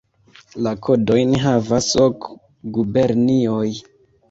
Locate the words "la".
0.67-0.71